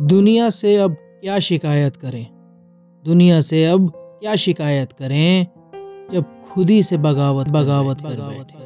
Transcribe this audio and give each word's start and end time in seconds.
दुनिया 0.00 0.48
से 0.48 0.76
अब 0.76 0.92
क्या 0.94 1.38
शिकायत 1.38 1.96
करें? 1.96 2.26
दुनिया 3.04 3.40
से 3.40 3.64
अब 3.64 3.92
क्या 3.96 4.36
शिकायत 4.36 4.92
करें? 4.92 5.46
जब 6.12 6.24
खुद 6.52 6.70
ही 6.70 6.82
से 6.82 6.96
बगावत 6.96 7.48
बगावत 7.48 8.02
बगावत 8.02 8.65